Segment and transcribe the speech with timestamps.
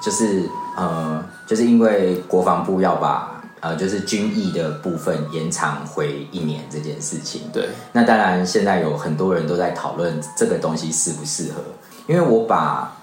[0.00, 7.42] 就是呃，就是因为国防部要把呃，就是军役的部分延长回一年这件事情。
[7.52, 11.62] 对，那当然现在有很多人都在讨论这个东西适不适合，
[12.06, 12.96] 因为我把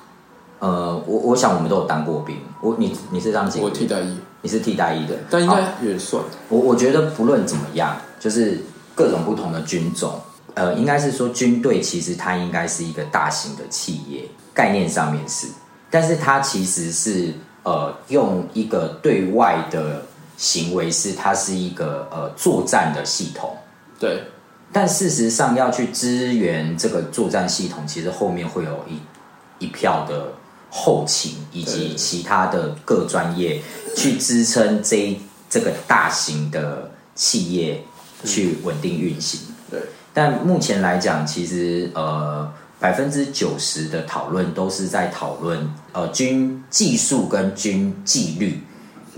[0.60, 6.24] 呃，我我想我们都有当过兵，我你你是当几我替代役，你是替代役的，但应该也算。
[6.50, 8.60] 我我觉得不论怎么样，就是
[8.96, 10.20] 各种不同的军种，
[10.56, 14.24] 呃，应该是说军队其实它应该是一个大型的企业，
[14.56, 15.46] 概念上面是，
[15.90, 17.34] 但是它其实是
[17.64, 20.04] 呃用一个对外的
[20.38, 23.58] 行为是它是一个呃作战的系统，
[24.00, 24.24] 对，
[24.72, 30.34] 但事实上要去支援这个作战系统，其实后面会有一一票的
[30.70, 33.62] 后勤以及其他的各专业
[33.96, 37.82] 去支撑这一这个大型的企业
[38.24, 39.40] 去稳定运行。
[39.72, 39.82] 对，
[40.14, 48.62] 但目前来讲，其实呃百分之九十的讨论都是在讨论呃军技术跟军纪律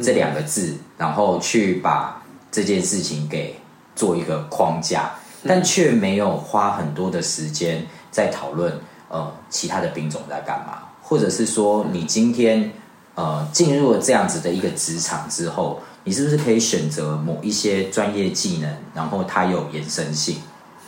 [0.02, 3.60] 这两个字，然后去把这件事情给
[3.96, 5.12] 做一个框架，
[5.44, 8.74] 但却没有花很多的时间在讨论
[9.10, 12.72] 呃其他的兵种在干嘛，或者是说你今天
[13.16, 20.38] 呃进入了这样子的一个职场之后，你是不是可以选择某一些专业技能，然后它有延伸性？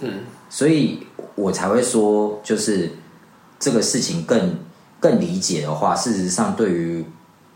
[0.02, 2.92] 嗯，所以我才会说，就是
[3.60, 4.58] 这个事情更
[5.00, 7.06] 更理解的话，事实上对于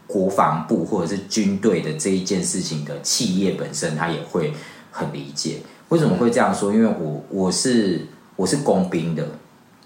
[0.07, 4.53] 国防部或者是军队的这一件事情的企业本身，他也会
[4.91, 5.57] 很理解。
[5.89, 6.73] 为什么会这样说？
[6.73, 9.23] 因为我我是我是工兵的，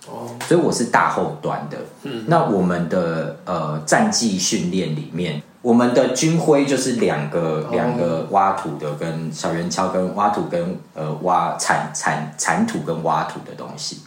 [0.07, 1.77] 哦，所以我是大后端的。
[2.03, 13.99] 嗯，那我们的呃战技训练里面，我们的军徽就是两个、两个挖土的跟小圆锹跟挖土跟呃挖铲铲铲土跟挖土的东西。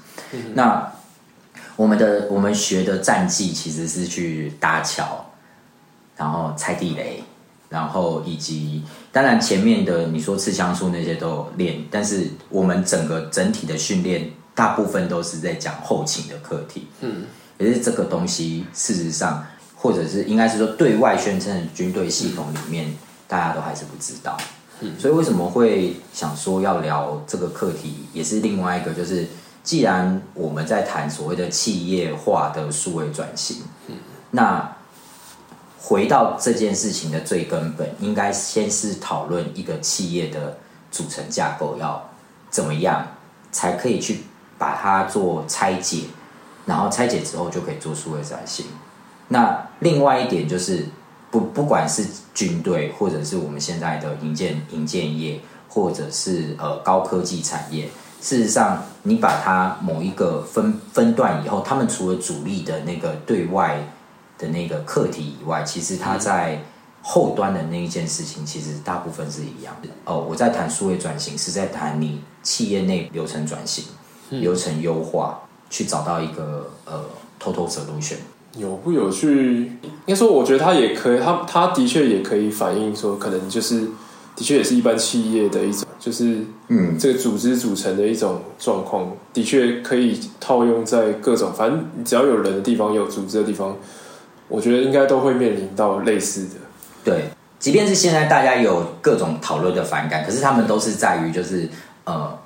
[0.55, 0.91] 那
[1.77, 5.27] 我们的我们学的战技其实是去搭桥，
[6.17, 7.23] 然后拆地雷，
[7.69, 16.89] 然后以及当然前面的你说刺枪术那些都有练，但是我们整个整体的训练大部分都是在讲后勤的课题。
[17.01, 17.27] 嗯，
[17.59, 19.45] 可是这个东西事实上，
[19.83, 24.39] 或者是应该是说对外宣称的军队系统里面，大家都还是不知道。
[24.81, 29.29] 嗯所以为什么会想说要聊这个课题，也是另外一个，就是
[29.63, 33.59] 既然我们在谈所谓的企业化的数位转型，
[34.31, 34.77] 那
[35.81, 40.57] 回到这件事情的最根本，应该先是讨论一个企业的
[40.91, 42.09] 组成架构要
[42.51, 43.07] 怎么样，
[43.51, 44.23] 才可以去
[44.59, 46.05] 把它做拆解，
[46.67, 48.67] 然后拆解之后就可以做数位转型。
[49.33, 50.87] 那另外一点就是，
[51.31, 57.89] 不不管是军队，或者是我们现在的营建营建业，或者是呃高科技产业，
[58.21, 63.83] 事实上，你把它某一个分分段以后，他们除了主力的那个对外
[64.37, 66.63] 的那个课题以外，其实它在
[67.01, 69.89] 后端的那一件事情，其实大部分是一样的。
[70.05, 73.85] 哦，我在谈数位转型，是在谈你企业内流程转型、
[74.29, 77.05] 流程优化，去找到一个呃
[77.41, 78.19] total solution。
[78.57, 79.73] 有不有趣？
[79.83, 83.81] 应该说，我觉得它也可以，它它的确也可以反映说，可能就是
[84.37, 93.77] 的确也是一般企业的一种，就是嗯，这个组织组成的一种状况，的确可以套用在各种，反正只要有人的地方，有组织的地方，
[94.49, 96.55] 我觉得应该都会面临到类似的。
[97.05, 97.25] 对，
[97.59, 101.69] 即便是现在大家有各种讨论的反感，可是他们都是在于就是
[102.05, 102.39] 呃，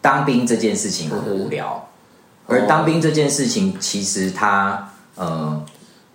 [0.00, 1.85] 当兵这件事情很无聊，
[2.46, 5.64] 而当兵这件事情其实他呃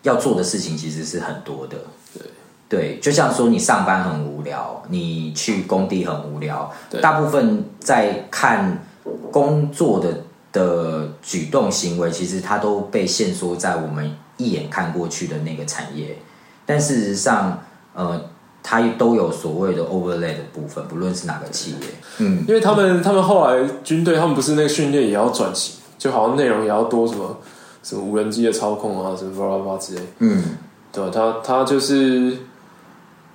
[0.03, 1.77] 要做的事情其实是很多的。
[2.13, 2.23] 对。
[2.69, 6.71] 对，就像说你上班很无聊，你去工地很无聊，
[7.01, 8.81] 大部分在看
[9.29, 10.21] 工作的
[10.53, 16.17] 的举动行为，其实它都被限缩在我们一眼看过去的那个产业，
[16.65, 17.61] 但事实上，
[17.93, 18.23] 呃，
[18.63, 21.87] 它都有所谓的 overlay 的部分，不论是哪个企业，
[22.19, 27.37] 嗯，因为他们他们后来军队，他们不是那个训练也要转型，就好像内容也要多什么
[27.83, 30.01] 什么无人机的操控啊，什么巴拉巴拉之类。
[30.17, 30.43] 嗯，
[30.91, 31.11] 对吧？
[31.13, 32.35] 他他就是，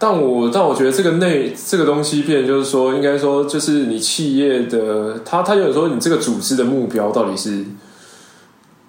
[0.01, 7.65] 但我但我觉得这个内这个东西变就是说，应该说就是你企业的，他他有时候你这个组织的目标到底是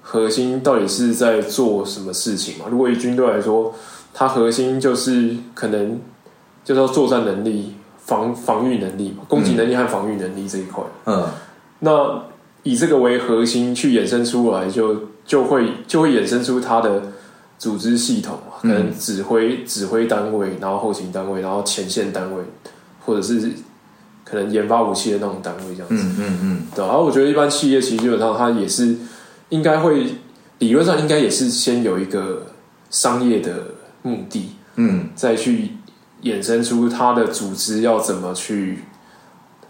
[0.01, 2.65] 核心到底是在做什么事情嘛？
[2.71, 3.71] 如果以军队来说，
[4.11, 6.01] 它核心就是可能
[6.63, 10.83] 就是要作战能力、防防御能力嘛，攻击能力和防御能力这一块。
[11.05, 11.27] 嗯，
[11.81, 12.23] 那
[12.67, 17.01] 以这个为核心去衍生出来就，就会就会衍生出它的
[17.57, 22.43] 组织系统嘛，可能指挥、指挥单位，然后后勤单位，然后前线单位，
[23.05, 23.49] 或者是
[24.25, 25.95] 可能研发武器的那种单位这样子。
[25.95, 28.97] 嗯嗯嗯，对，然后我觉得一般企业其实基本上它也是
[29.49, 30.05] 应该会
[30.59, 32.47] 理论上应该也是先有一个
[32.89, 33.63] 商业的
[34.01, 35.69] 目的，嗯，再去
[36.23, 38.79] 衍生出它的组织要怎么去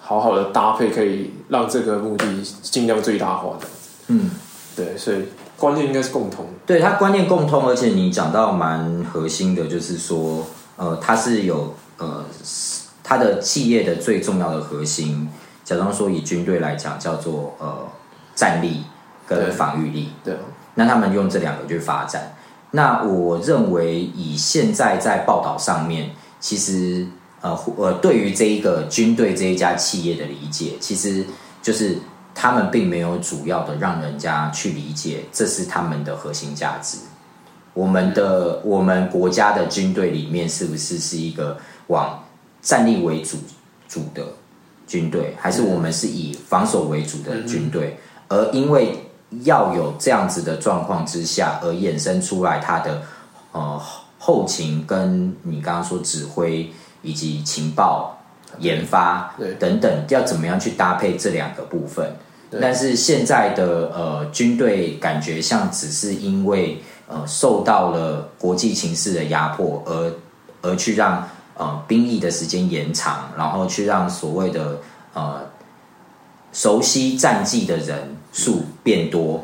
[0.07, 2.25] 好好的搭配，可以让这个目的
[2.61, 3.67] 尽量最大化的。
[4.07, 4.31] 嗯，
[4.73, 5.25] 对，所以
[5.57, 6.51] 观念应该是共同的。
[6.65, 12.23] 对它观念共通，而且你讲到蛮核心的，就是说，呃，它是有呃，
[13.03, 15.27] 它的企业的最重要的核心，
[15.65, 17.85] 假装说以军队来讲，叫做呃
[18.33, 18.83] 战力
[19.27, 20.13] 跟防御力。
[20.23, 20.39] 对啊，
[20.75, 22.33] 那他们用这两个去发展。
[22.71, 27.05] 那我认为以现在在报道上面，其实
[27.41, 31.25] 呃呃，对于这一个军队这一家企业的理解，其实
[31.61, 31.97] 就是
[32.33, 36.97] 他们并没有主要的让人家去理解这是他们的核心价值。
[37.73, 41.57] 我们的我们国家的军队里面是不是是一个
[41.87, 42.23] 往
[42.61, 43.37] 战力为主
[43.87, 44.23] 主的
[44.87, 47.99] 军队，还是我们是以防守为主的军队？
[48.27, 48.97] 而因为
[49.43, 53.03] 要有这样子的状况之下，而衍生出来它的
[53.51, 53.79] 呃
[54.17, 56.71] 后勤跟你刚刚说指挥
[57.07, 58.19] 以及情报
[58.59, 62.05] 研发等等，要怎么样去搭配这两个部分？
[62.61, 70.13] 但是现在的呃军队感觉像只是因为呃受到了国际情势的压迫，而
[70.61, 74.79] 而去让呃兵役的时间延长，然后去让所谓的
[75.13, 75.41] 呃
[76.51, 79.43] 熟悉战绩的人数变多。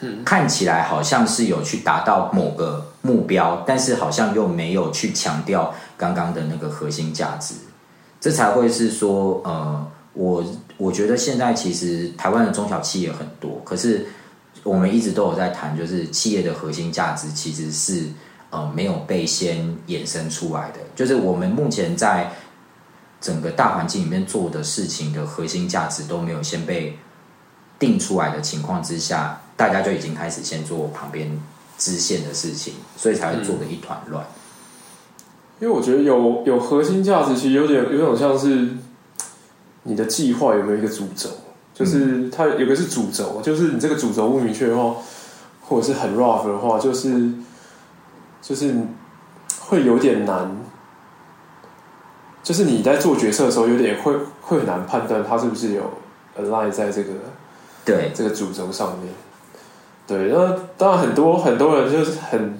[0.00, 7.54] 嗯，看起来好像是有去达到某个目标，但是好像又没有去强调刚刚的那个核心价值，
[8.20, 10.44] 这才会是说，呃，我
[10.76, 14.06] 我觉得现在其实台湾的中小企业很多，可是
[14.62, 18.06] 我们一直都有在谈，就是企业的核心价值其实是
[18.50, 22.30] 呃没有被先衍生出来的，就是我们目前在
[23.20, 26.98] 整个大环境里面做的事情的核心价值都没有先被
[27.78, 31.40] 定出来的情况之下，大家就已经开始先做旁边
[31.78, 34.24] 支线的事情，所以才会做的一团乱。
[35.62, 38.66] 因为我觉得有有核心价值，其实有点有点像是
[39.84, 41.30] 你的计划有没有一个主轴，
[41.72, 44.96] 就是它有个是主轴，就是你这个主轴不明确的话，
[45.60, 47.30] 或者是很 rough 的话，就是
[48.42, 48.74] 就是
[49.60, 50.50] 会有点难，
[52.42, 55.82] 就是你在做决策的时候，有点会会很难判断它是不是有
[56.40, 57.10] align 在这个
[57.84, 59.14] 对，这个主轴上面。
[60.08, 62.58] 对，那当然很多很多人就是很，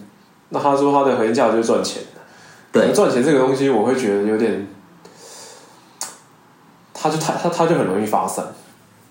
[0.51, 2.01] 那他说他的核心价值就是赚钱。
[2.73, 2.93] 对。
[2.93, 4.67] 赚钱这个东西，我会觉得有点，
[6.95, 8.45] 他就他他他就很容易发散，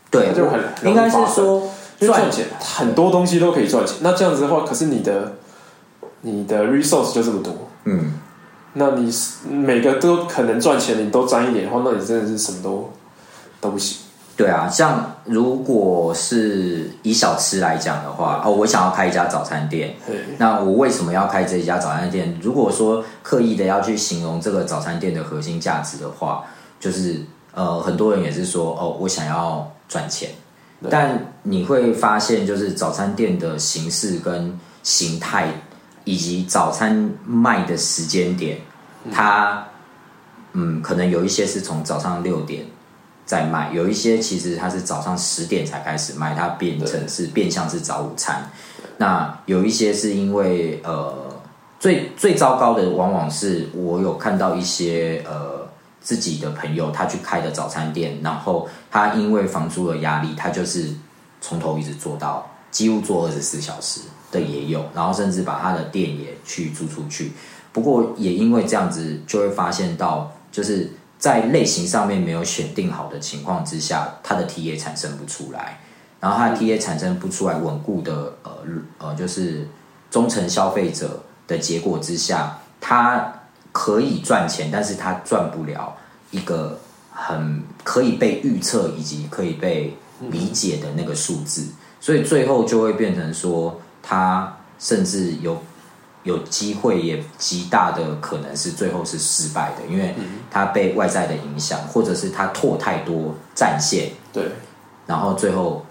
[0.10, 1.70] 对他，就很应该是说
[2.00, 2.46] 赚因为赚钱。
[2.60, 3.98] 很多东西都可以赚钱。
[4.02, 5.34] 那这样子的话，可是你的
[6.22, 7.54] 你的 resource 就这么多，
[7.86, 8.14] 嗯，
[8.74, 9.14] 那你
[9.48, 12.92] 每个都可能赚钱，你都沾一点的话，那你真的是什么都
[13.60, 13.98] 都不行。
[14.38, 22.36] 对啊，像如果是以小吃来讲的话，哦，我想要开一家早餐店，对那我为什么要开这一家早餐店？
[22.42, 26.44] 如果说刻意的要去形容这个早餐店的核心价值的话，
[26.80, 27.22] 就是
[27.54, 30.30] 呃，很多人也是说哦，我想要赚钱，
[30.90, 35.50] 但你会发现，就是早餐店的形式跟形态，
[36.06, 38.58] 以及早餐卖的时间点，
[39.12, 39.64] 它
[40.54, 42.66] 嗯，可能有一些是从早上六点。
[43.26, 48.52] 在卖，有一些其实它是早上十点才开始卖，它变成是变相是早午餐。
[48.98, 51.34] 那有一些是因为呃，
[51.80, 55.66] 最最糟糕的往往是我有看到一些呃
[56.02, 60.90] 自己的朋友他去开的早餐店，然后他因为房租的压力，他就是
[61.40, 67.32] 从头一直做到几乎做二十四小时的也有，然后甚至把他的店也去租出去。
[67.72, 70.92] 不过也因为这样子，就会发现到就是。
[71.22, 75.80] 在类型上面没有选定好的情况之下，它的 TA 产生不出来，
[76.20, 78.52] 然后它的 TA 产生不出来稳固的呃
[78.98, 79.68] 呃，就是
[80.10, 83.32] 忠诚消费者的结果之下，它
[83.72, 85.96] 可以赚钱，但是它赚不了
[86.32, 86.80] 一个
[87.12, 89.96] 很可以被预测以及可以被
[90.32, 91.68] 理解的那个数字，
[92.00, 95.62] 所以最后就会变成说，它甚至有。
[96.24, 100.14] 有机会也极大的可能是最后是失败的，因为
[100.52, 104.52] 他被外在的影响，或者是他拓太多战线，对，
[105.08, 105.84] 然后最后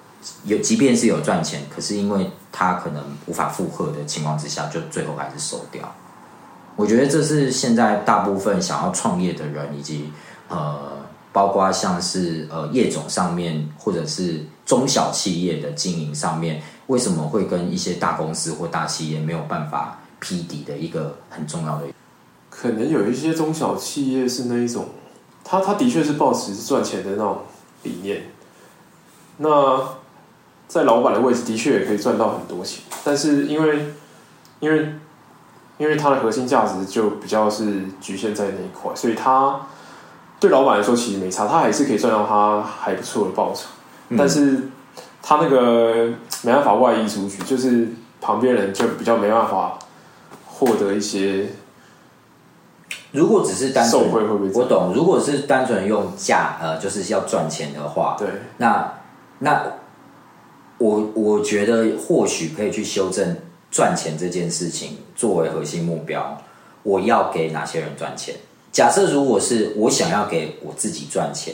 [0.45, 5.93] 有即便是有赚钱，可是因为他可能无法负荷的情况之下，就最后还是收掉。
[6.77, 10.13] 我觉得这是现在大部分想要创业的人，以及
[10.49, 10.93] 呃，
[11.33, 19.99] 包括像是呃业种上面，或者是中小企业的经营上面，为什么会跟一些大公司或大企业没有办法？
[20.21, 21.87] 批底的一个很重要的，
[22.49, 24.87] 可能有一些中小企业是那一种，
[25.43, 27.39] 他他的确是保持赚钱的那种
[27.83, 28.31] 理念。
[29.39, 29.97] 那
[30.69, 33.87] 在老板的位置的确也可以赚到很多钱，但是因为
[34.61, 34.93] 因为
[35.79, 39.63] 因为它的核心价值就比较是局限在那一块，所以他
[40.39, 43.69] 对老板来说其实没差，他还是可以赚到他还不错的报酬，
[44.17, 44.69] 但是
[45.23, 46.11] 他那个
[46.43, 47.89] 没办法外溢出去，就是
[48.21, 49.79] 旁边人就比较没办法
[50.61, 51.47] 获得一些。
[53.13, 58.93] 如果只是单纯受贿会不会我懂，如果是单纯用价呃，就是要赚钱的话，对，那
[59.41, 59.65] 那
[60.79, 63.37] 我我觉得或许可以去修正
[63.69, 66.41] 赚钱这件事情作为核心目标，
[66.85, 68.37] 我要给哪些人赚钱？
[68.71, 71.53] 假设如果是我想要给我自己赚钱，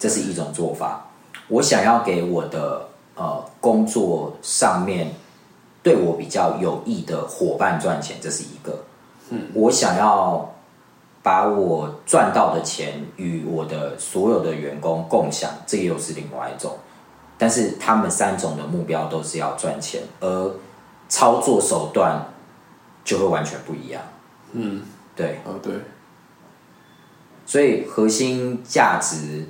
[0.00, 1.06] 这是一种做法；
[1.46, 5.14] 我想要给我的呃工作上面
[5.86, 8.76] 对我比较有益的伙伴赚钱，这是一个。
[9.30, 10.52] 嗯，我想要
[11.22, 16.76] 把我赚到的钱与我的所有的员工共享，这又是另外一种。
[17.38, 20.54] 但是他们三种的目标都是要赚钱，而
[21.08, 22.20] 操作手段
[23.04, 24.02] 就会完全不一样。
[24.54, 24.82] 嗯，
[25.14, 25.72] 对，哦对，
[27.46, 29.46] 所以核心价值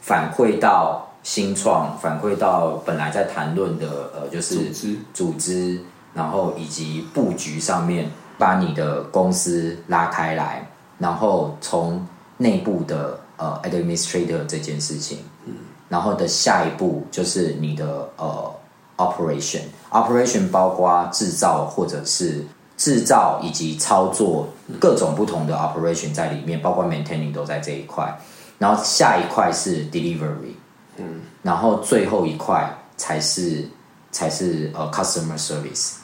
[0.00, 4.96] 反馈到新创，反馈到本来在谈论的呃，就是组织。
[5.12, 5.80] 组织，
[6.14, 10.64] 然后以及布局上面，把你的公司拉开来，
[10.98, 12.06] 然后从
[12.36, 15.54] 内部的呃 administrator 这件事情，嗯，
[15.88, 18.54] 然后的下一步就是你的呃
[18.98, 24.46] operation，operation 包括制造或者是制造以及操作
[24.78, 28.16] 各种不同的 operation 在里面，包括 maintaining 都在这一块，
[28.58, 30.54] 然后下一块是 delivery，
[30.98, 33.68] 嗯，然后最后一块才是
[34.10, 35.94] 才是呃 customer service，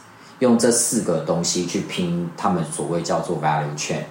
[0.41, 4.03] 用这四个东西去拼他们所谓叫做 value chain，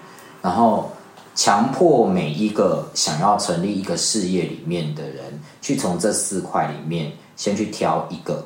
[0.42, 0.92] 然后
[1.36, 8.46] 强迫每一个想要成立一个事业里面的人，去从这四块里面先去挑一个，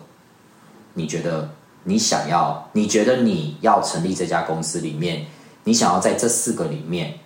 [0.94, 1.50] 你觉得
[1.84, 5.26] 你想要，你觉得你要成立这家公司里面，
[5.64, 7.20] 你想要在这四个里面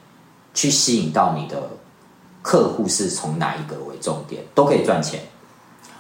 [0.54, 1.70] 去吸引到你的
[2.41, 5.22] 客户是从哪一个为重点，都可以赚钱。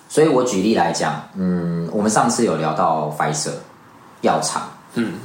[0.07, 3.51] 所以我举例来讲，嗯，我们上次有聊到 Pfizer
[4.21, 5.19] 药厂，嗯，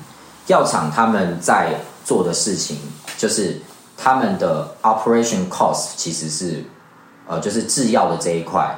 [0.46, 2.76] 药厂他们在做的事情
[3.16, 3.60] 就是
[3.96, 6.62] 他们的 operation cost 其实是
[7.26, 8.76] 呃，就是制药的这一块，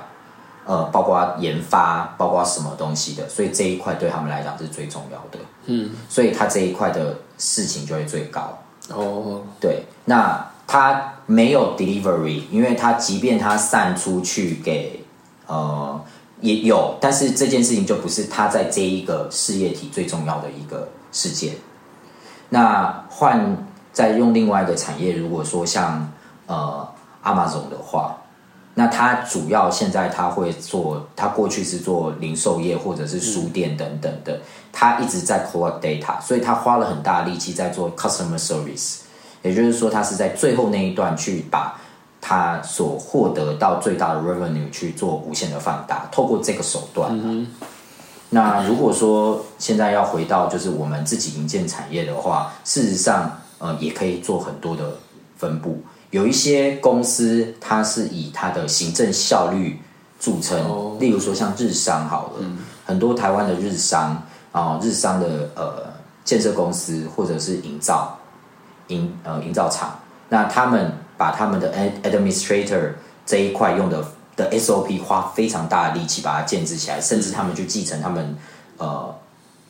[0.65, 8.57] 呃，包括研发，包括什么东西的，所以这一块对他们来讲是最重要的，嗯，所以他这一块的事情就会最高。
[8.91, 15.05] 哦，对，那它没有 delivery，因为它即便它散出去给
[15.47, 16.01] 呃
[16.41, 21.55] 也有，但是这件事情就不是它在这一个事业体最重要的一个事件。
[22.49, 26.13] 那换再用另外一个产业，如果说像
[26.47, 26.87] 呃
[27.25, 28.17] Amazon 的话，
[28.75, 34.39] 那它主要现在它会做，它过去是做零售业或者是书店等等的，
[34.71, 38.99] 它一直在 collect data，所以它花了很大力气在做 customer service，
[39.47, 41.81] 也就是说，他是在最后那一段去把
[42.21, 47.47] 他所获得到最大的 revenue 去做无限的放大，透过这个手段。
[48.29, 54.97] 那如果说现在要回到就是我们自己营建产业的话，事实上呃也可以做很多的
[55.37, 55.81] 分布。
[56.11, 59.81] 有一些公司它是以它的行政效率
[60.19, 62.47] 著称，哦例如说像日商好了，
[62.85, 65.85] 很多台湾的日商啊、日商的呃
[66.25, 68.16] 建设公司或者是营造
[68.89, 72.91] 营呃营造厂，那他们把他们的 ad- administrator
[73.25, 74.05] 这一块用的
[74.37, 78.37] 的 SOP 花非常大的力气把它建制起来，甚至他们去继承他们
[78.77, 79.15] 呃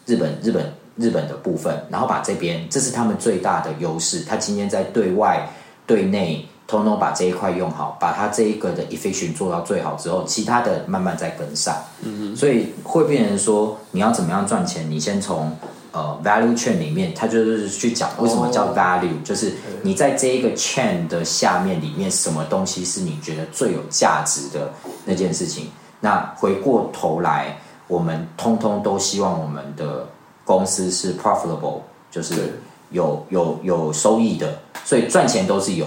[0.04, 4.20] 日本日本日本的部分，然后把这边这是他们最大的优势。
[4.20, 5.48] 他今天在对外
[5.86, 11.76] 对内通通把这一块用好，把他这一个的 efficient 做到最好之后，其他的慢慢再跟上。
[12.02, 15.56] 嗯所以会变成说，你要怎么样赚钱，你先从
[15.96, 24.70] 呃 value chain 里面，它就是去讲为什么叫 value，、就是你在这一个 chain 的下面里面，什么东西是你觉得最有价值的
[25.06, 25.70] 那件事情。
[26.00, 27.56] 那回过头来，
[27.88, 30.06] 我们通通都希望我们的
[30.44, 32.60] 公司是 profitable，就是
[32.90, 35.86] 有有有收益的，所以赚钱都是有。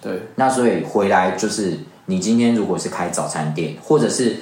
[0.00, 4.36] 对，那所以回来就是，你今天如果是开早餐店，或者是，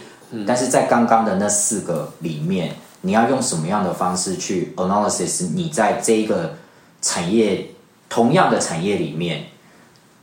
[0.46, 6.54] 但是在刚刚的那四个里面，你要用什么样的方式去 analysis 你在这个
[7.00, 7.66] 产业
[8.08, 9.46] 同样的产业里面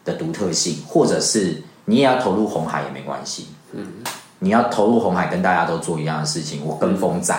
[0.06, 3.86] 的独特性，或者是你也要投入红海也没关系，嗯，
[4.40, 7.36] 你要投入红海跟大家都做一样的事情，我跟风仔，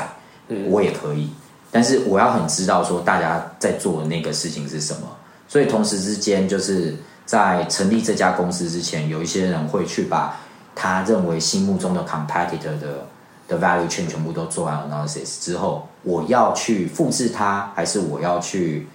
[0.68, 1.30] 我也可以，
[1.71, 5.02] 但是我要很知道说大家在做的那个事情是什么，
[5.47, 10.37] 所以同时之间就是在成立这家公司之前，有一些人会去把
[10.75, 13.07] 他认为心目中的 competitor 的
[13.49, 18.87] 的 value chain 全部都做完 analysis 之后，我要去复制它，还是我要去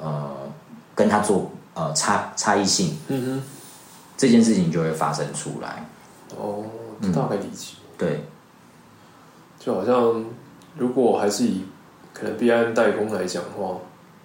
[0.00, 0.30] 呃
[0.94, 3.42] 跟它做呃差差异性，嗯哼，
[4.16, 5.84] 这件事情就会发生出来。
[6.38, 6.64] 哦，
[7.14, 7.74] 大概理解。
[7.96, 8.24] 对，
[9.58, 10.24] 就好像
[10.76, 11.64] 如果还是以
[12.12, 13.78] 可能 B I N 代工来讲的话，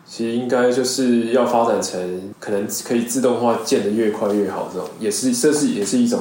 [0.06, 6.20] 其实应该就是要发展成可能可以自动化建的越快越好，这种也是这是也是一种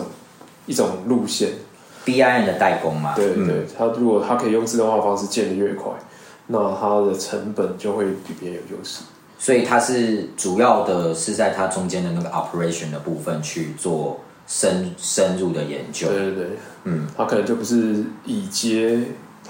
[0.66, 1.50] 一种路线。
[2.04, 5.92] B I N 的代工嘛，嗯对对，它如果它可以用自动化方式建的越快，
[6.46, 9.02] 那它的成本就会比别人有优势。
[9.38, 16.18] 所以它是主要的是在它中间的那个 operation 的部分去做深深入的研究对。
[16.18, 16.46] 对对，
[16.84, 19.00] 嗯，它可能就不是以接，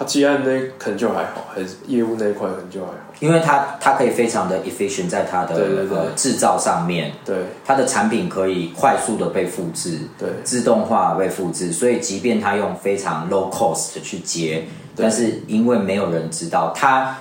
[0.01, 2.95] 它接案那可能就还好，还是业务那一块可能就还好。
[3.19, 7.37] 因为他他可以非常的 efficient 在他的对对对呃制造上面，对。
[7.67, 10.31] 他的产品可以快速的被复制，对。
[10.43, 14.65] 自动化被复制，所以即便他用非常 low cost 的去接，
[14.97, 17.19] 对但是因为没有人知道，他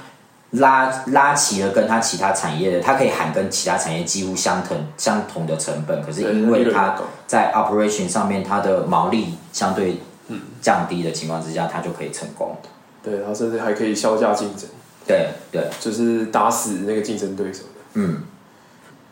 [0.52, 7.04] 拉拉齐了跟他其他产业的，他可以喊跟其他产业几乎相同相同的成本，可是因为它利润高。
[7.28, 9.98] 在 operation 上面他的毛利相对
[10.62, 12.56] 降低的情况之下，它就可以成功。
[13.02, 14.70] 对，它甚至还可以销价竞争，
[15.08, 17.82] 对对，就是打死那个竞争对手的。
[17.94, 18.24] 嗯，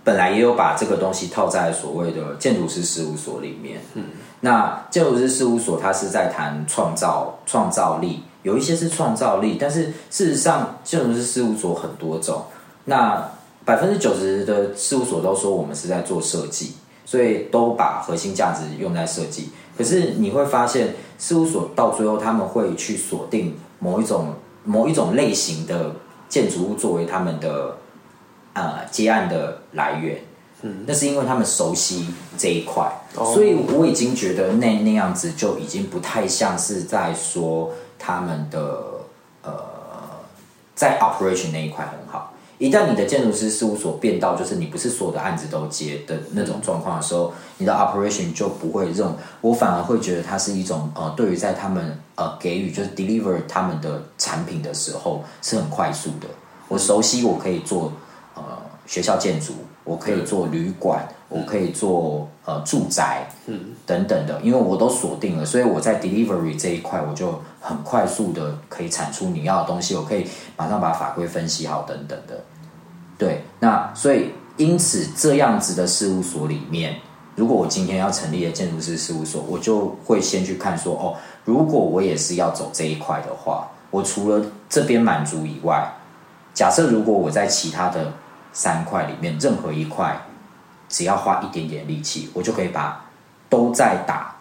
[0.04, 3.82] 本来也有把这个东西套在所谓的建筑师事务所里面。
[3.94, 4.04] 嗯，
[4.42, 12.44] 那建筑师事务所它是在谈创造创造力，有一些是创造力，但是事实上建筑师事务所很多种。
[12.86, 13.32] 那
[13.66, 16.74] 百分之九十的事务所都说我们是在做设计，
[17.08, 19.50] 所以都把核心价值用在设计。
[19.78, 24.34] 可是你会发现，事务所到最后他们会去锁定某一种
[24.66, 25.96] 某一种类型的
[26.28, 27.78] 建筑物作为他们的
[28.54, 30.20] 呃接案的来源。
[30.64, 38.84] 嗯，那是因为他们熟悉这一块，哦所以我已经觉得那那样子就已经不太像是在说他们的
[39.44, 39.64] 呃
[40.76, 41.88] 在 operation 那一块。
[42.60, 56.28] 一旦你的建筑师事务所变到就是你不是所有的案子都接的那种状况的时候，你的 operation 就不会这种，我反而会觉得它是一种呃，对于在他们呃给予就是 deliver 他们的产品的时候是很快速的。
[56.68, 57.94] 我熟悉，我可以做
[58.34, 58.42] 呃
[58.88, 59.54] 学校建筑，
[59.88, 72.44] 我可以做旅馆，我可以做呃住宅，嗯，等等的，因为我都锁定了，所以我在 delivery 这一块我就很快速的可以产出你要的东西，我可以马上把法规分析好等等的。
[73.18, 76.96] 对，那所以因此这样子的事务所里面，
[77.36, 85.90] 如果我今天要成立的建筑师事务所，我就会先去看说，哦，如果我也是要走这一块的话，我除了这边满足以外，
[86.54, 88.12] 假设如果我在其他的
[88.58, 90.20] 三块里面任何一块，
[90.90, 93.06] 只要花一点点力气，我就可以把
[93.48, 94.36] 都在打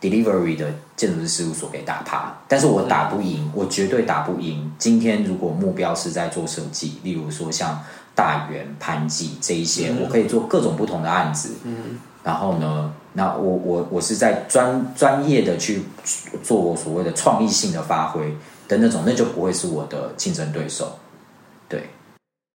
[0.00, 2.32] delivery 的建筑师事务所给打趴。
[2.46, 4.72] 但是我打不赢，我绝对打不赢。
[4.78, 7.82] 今天如果目标是在做设计，例如说像
[8.14, 11.56] 大圆、潘记这一些，我可以做各种不同的案子。
[11.64, 15.82] 嗯，然后呢，那我我我是在专专业的去
[16.44, 18.36] 做我所谓的创意性的发挥
[18.68, 20.96] 的那种，那就不会是我的竞争对手。
[21.68, 21.90] 对，